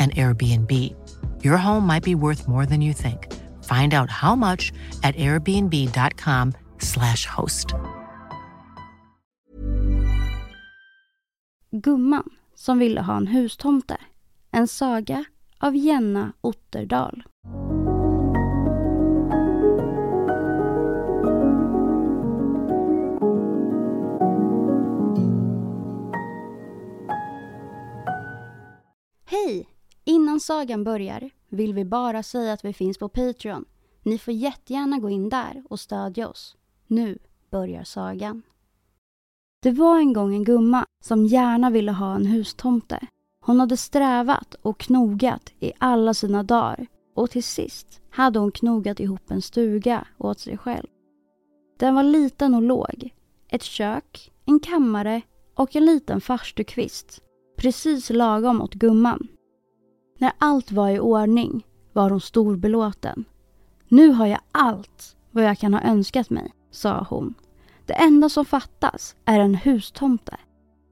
[0.00, 0.72] an Airbnb.
[1.44, 3.32] Your home might be worth more than you think.
[3.64, 7.74] Find out how much at airbnb.com slash host.
[11.72, 13.96] Gumman som ville ha en hustomte.
[14.52, 15.24] En saga
[15.58, 17.22] av Jenna Otterdal.
[29.26, 29.79] Hej!
[30.04, 33.64] Innan sagan börjar vill vi bara säga att vi finns på Patreon.
[34.02, 36.56] Ni får jättegärna gå in där och stödja oss.
[36.86, 37.18] Nu
[37.50, 38.42] börjar sagan.
[39.62, 43.06] Det var en gång en gumma som gärna ville ha en hustomte.
[43.40, 49.00] Hon hade strävat och knogat i alla sina dagar och till sist hade hon knogat
[49.00, 50.86] ihop en stuga åt sig själv.
[51.78, 53.14] Den var liten och låg.
[53.48, 55.22] Ett kök, en kammare
[55.54, 57.22] och en liten farstukvist
[57.60, 59.28] precis lagom åt gumman.
[60.20, 63.24] När allt var i ordning var hon storbelåten.
[63.88, 67.34] Nu har jag allt vad jag kan ha önskat mig, sa hon.
[67.86, 70.36] Det enda som fattas är en hustomte.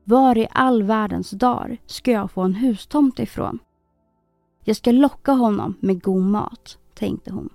[0.05, 3.59] Var i all världens dar ska jag få en hustomte ifrån?
[4.65, 7.49] Jag ska locka honom med god mat, tänkte hon.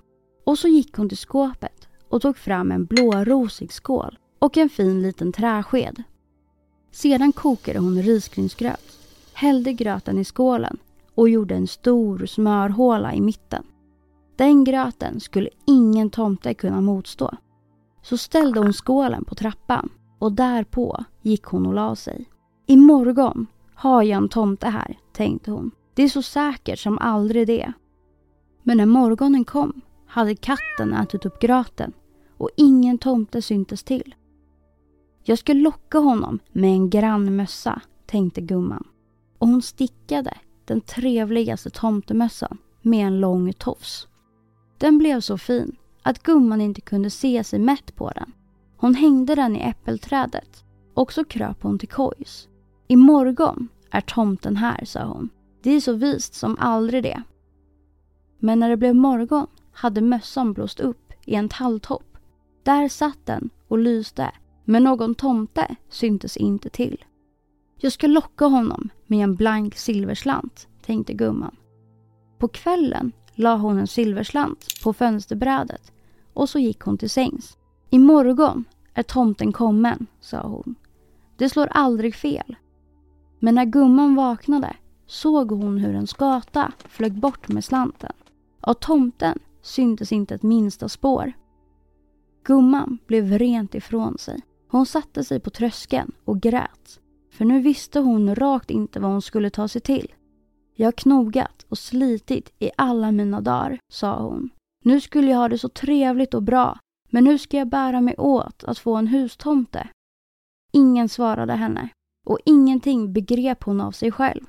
[0.46, 5.02] Och så gick hon till skåpet och tog fram en blårosig skål och en fin
[5.02, 6.04] liten träsked.
[6.92, 9.00] Sedan kokade hon risgrynsgröt
[9.34, 10.78] hällde gröten i skålen
[11.16, 13.64] och gjorde en stor smörhåla i mitten.
[14.36, 17.32] Den gröten skulle ingen tomte kunna motstå.
[18.02, 22.30] Så ställde hon skålen på trappan och därpå gick hon och la sig.
[22.66, 25.72] Imorgon har jag en tomte här, tänkte hon.
[25.94, 27.74] Det är så säkert som aldrig det.
[28.64, 31.94] Men när morgonen kom hade katten ätit upp gröten
[32.38, 34.16] och ingen tomte syntes till.
[35.24, 38.88] Jag ska locka honom med en grann mössa, tänkte gumman
[39.38, 44.08] och hon stickade den trevligaste tomtemössan med en lång tofs.
[44.78, 48.32] Den blev så fin att gumman inte kunde se sig mätt på den.
[48.78, 50.64] Hon hängde den i äppelträdet
[50.94, 52.48] och så kröp hon till kojs.
[52.88, 55.30] Imorgon är tomten här, sa hon.
[55.64, 57.24] Det är så vist som aldrig det.
[58.40, 62.18] Men när det blev morgon hade mössan blåst upp i en talltopp.
[62.64, 64.32] Där satt den och lyste,
[64.64, 67.06] men någon tomte syntes inte till.
[67.84, 71.56] Jag ska locka honom med en blank silverslant, tänkte gumman.
[72.38, 75.92] På kvällen la hon en silverslant på fönsterbrädet
[76.34, 77.58] och så gick hon till sängs.
[77.90, 80.76] Imorgon är tomten kommen, sa hon.
[81.38, 82.56] Det slår aldrig fel.
[83.40, 84.76] Men när gumman vaknade
[85.08, 88.14] såg hon hur en skata flög bort med slanten.
[88.62, 91.34] Av tomten syntes inte ett minsta spår.
[92.44, 94.42] Gumman blev rent ifrån sig.
[94.68, 97.00] Hon satte sig på tröskeln och grät.
[97.34, 100.14] För nu visste hon rakt inte vad hon skulle ta sig till.
[100.76, 104.50] Jag har knogat och slitit i alla mina dagar, sa hon.
[104.84, 108.16] Nu skulle jag ha det så trevligt och bra, men hur ska jag bära mig
[108.18, 109.88] åt att få en hustomte?
[110.74, 111.90] Ingen svarade henne
[112.26, 114.44] och ingenting begrep hon av sig själv.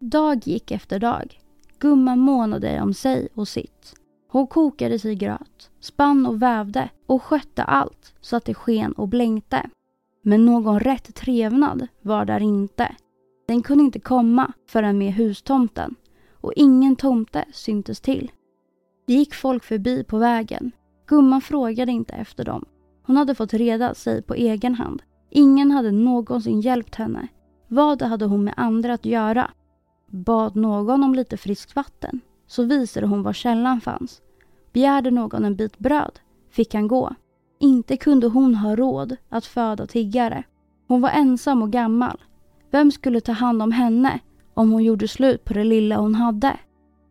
[0.00, 1.40] Dag gick efter dag.
[1.78, 3.94] Gumman månade om sig och sitt.
[4.28, 9.08] Hon kokade sig gröt, spann och vävde och skötte allt så att det sken och
[9.08, 9.70] blänkte.
[10.22, 12.96] Men någon rätt trevnad var där inte.
[13.48, 15.94] Den kunde inte komma förrän med hustomten
[16.32, 18.30] och ingen tomte syntes till.
[19.06, 20.72] Det gick folk förbi på vägen.
[21.06, 22.64] Gumman frågade inte efter dem.
[23.02, 25.02] Hon hade fått reda sig på egen hand.
[25.30, 27.28] Ingen hade någonsin hjälpt henne.
[27.68, 29.50] Vad hade hon med andra att göra?
[30.06, 34.22] Bad någon om lite friskt vatten så visade hon var källan fanns.
[34.72, 36.18] Begärde någon en bit bröd
[36.50, 37.14] fick han gå.
[37.60, 40.44] Inte kunde hon ha råd att föda tiggare.
[40.88, 42.20] Hon var ensam och gammal.
[42.70, 44.20] Vem skulle ta hand om henne
[44.54, 46.56] om hon gjorde slut på det lilla hon hade?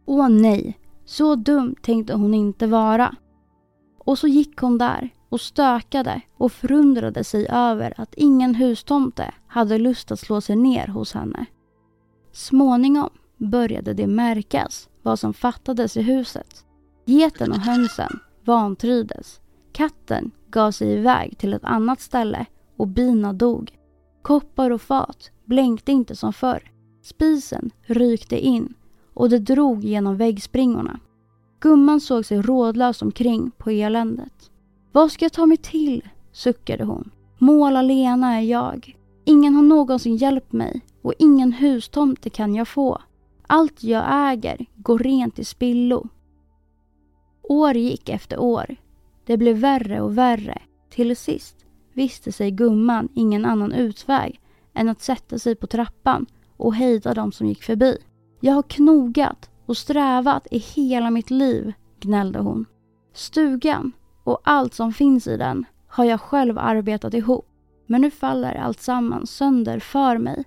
[0.05, 3.15] Åh nej, så dum tänkte hon inte vara.
[3.99, 9.77] Och så gick hon där och stökade och förundrade sig över att ingen hustomte hade
[9.77, 11.45] lust att slå sig ner hos henne.
[12.31, 16.65] Småningom började det märkas vad som fattades i huset.
[17.05, 19.39] Geten och hönsen vantrides
[19.77, 22.45] Katten gav sig iväg till ett annat ställe
[22.77, 23.77] och bina dog.
[24.21, 26.71] Koppar och fat blänkte inte som förr.
[27.03, 28.73] Spisen rykte in
[29.13, 30.99] och det drog genom väggspringorna.
[31.59, 34.51] Gumman såg sig rådlös omkring på eländet.
[34.91, 36.09] Vad ska jag ta mig till?
[36.31, 37.11] suckade hon.
[37.37, 38.95] Måla Lena är jag.
[39.25, 43.01] Ingen har någonsin hjälpt mig och ingen hustomte kan jag få.
[43.47, 46.07] Allt jag äger går rent i spillo.
[47.43, 48.75] År gick efter år.
[49.27, 50.61] Det blev värre och värre.
[50.89, 54.41] Till sist visste sig gumman ingen annan utväg
[54.73, 56.25] än att sätta sig på trappan
[56.57, 57.97] och hejda de som gick förbi.
[58.39, 62.65] Jag har knogat och strävat i hela mitt liv, gnällde hon.
[63.13, 63.91] Stugan
[64.23, 67.47] och allt som finns i den har jag själv arbetat ihop.
[67.87, 70.43] Men nu faller allt samman sönder för mig.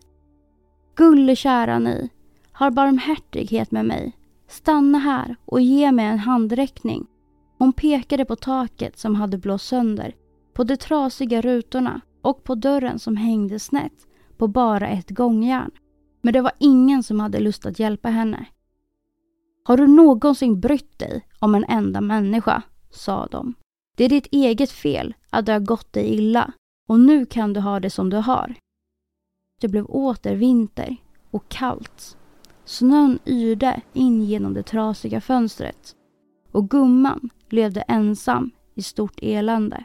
[0.97, 2.11] Gulle kära ni,
[2.53, 4.17] har barmhärtighet med mig.
[4.49, 7.07] Stanna här och ge mig en handräckning.
[7.61, 10.15] Hon pekade på taket som hade blåst sönder,
[10.53, 15.71] på de trasiga rutorna och på dörren som hängde snett på bara ett gångjärn.
[16.23, 18.47] Men det var ingen som hade lust att hjälpa henne.
[19.65, 22.63] Har du någonsin brytt dig om en enda människa?
[22.91, 23.55] sa de.
[23.97, 26.53] Det är ditt eget fel att det har gått dig illa
[26.89, 28.55] och nu kan du ha det som du har.
[29.61, 30.97] Det blev åter vinter
[31.31, 32.17] och kallt.
[32.65, 35.97] Snön yrde in genom det trasiga fönstret
[36.53, 39.85] och gumman levde ensam i stort elände.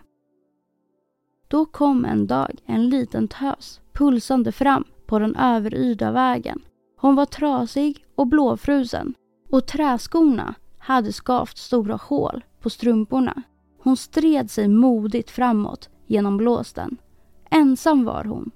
[1.48, 6.62] Då kom en dag en liten tös pulsande fram på den överyrda vägen.
[6.98, 9.14] Hon var trasig och blåfrusen
[9.50, 13.44] och träskorna hade skavt stora hål på strumporna.
[13.80, 16.98] Hon stred sig modigt framåt genom blåsten.
[17.50, 18.52] Ensam var hon,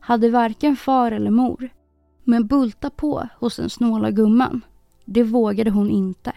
[0.00, 1.70] hade varken far eller mor.
[2.24, 4.60] Men bulta på hos den snåla gumman,
[5.04, 6.32] det vågade hon inte.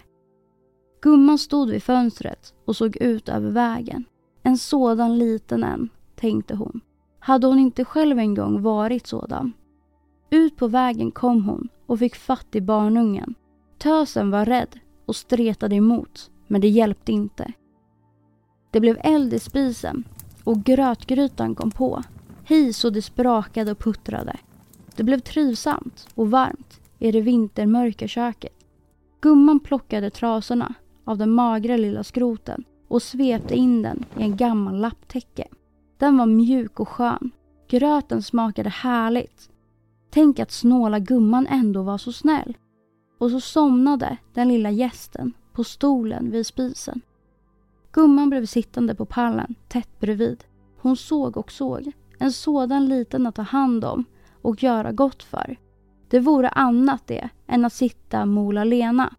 [1.01, 4.05] Gumman stod vid fönstret och såg ut över vägen.
[4.43, 6.81] En sådan liten en, tänkte hon.
[7.19, 9.53] Hade hon inte själv en gång varit sådan?
[10.29, 13.35] Ut på vägen kom hon och fick fatt i barnungen.
[13.77, 17.53] Tösen var rädd och stretade emot, men det hjälpte inte.
[18.71, 20.03] Det blev eld i spisen
[20.43, 22.03] och grötgrytan kom på.
[22.43, 24.37] Hej så det sprakade och puttrade.
[24.95, 28.53] Det blev trivsamt och varmt i det vintermörka köket.
[29.21, 30.73] Gumman plockade trasorna
[31.07, 35.47] av den magra lilla skroten och svepte in den i en gammal lapptäcke.
[35.97, 37.31] Den var mjuk och skön.
[37.67, 39.49] Gröten smakade härligt.
[40.09, 42.57] Tänk att snåla gumman ändå var så snäll.
[43.17, 47.01] Och så somnade den lilla gästen på stolen vid spisen.
[47.91, 50.43] Gumman blev sittande på pallen tätt bredvid.
[50.81, 51.91] Hon såg och såg.
[52.19, 54.05] En sådan liten att ta hand om
[54.41, 55.57] och göra gott för.
[56.09, 59.15] Det vore annat det än att sitta mola Lena.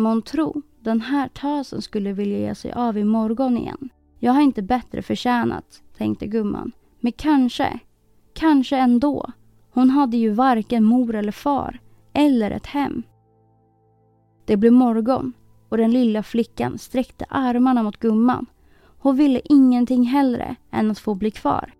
[0.00, 3.88] Montro, den här tösen skulle vilja ge sig av i morgon igen.
[4.18, 6.72] Jag har inte bättre förtjänat, tänkte gumman.
[7.00, 7.78] Men kanske,
[8.32, 9.32] kanske ändå.
[9.70, 11.78] Hon hade ju varken mor eller far,
[12.12, 13.02] eller ett hem.
[14.44, 15.32] Det blev morgon
[15.68, 18.46] och den lilla flickan sträckte armarna mot gumman.
[18.98, 21.72] Hon ville ingenting hellre än att få bli kvar.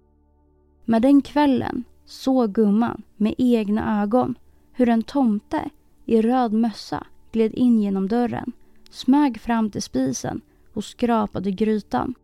[0.84, 4.34] Men den kvällen såg gumman med egna ögon
[4.72, 5.70] hur en tomte
[6.06, 8.52] i röd mössa gled in genom dörren,
[8.90, 10.40] smög fram till spisen
[10.72, 12.14] och skrapade grytan.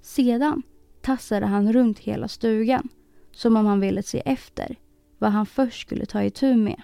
[0.00, 0.62] Sedan
[1.00, 2.88] tassade han runt hela stugan
[3.32, 4.76] som om han ville se efter
[5.18, 6.82] vad han först skulle ta itu med.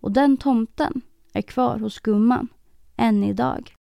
[0.00, 1.00] Och den tomten
[1.32, 2.48] är kvar hos gumman
[2.96, 3.77] än idag.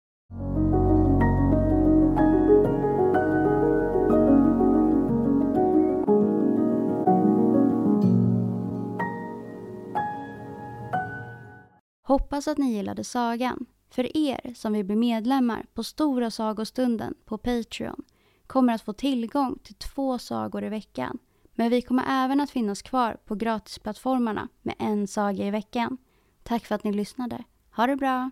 [12.18, 13.66] Hoppas att ni gillade sagan.
[13.90, 18.04] För er som vill bli medlemmar på Stora sagostunden på Patreon
[18.48, 21.18] kommer att få tillgång till två sagor i veckan
[21.56, 25.98] Men vi kommer även att finnas kvar på gratisplattformarna med en saga i veckan.
[26.44, 27.44] Tack för att ni lyssnade.
[27.76, 28.32] Ha det bra!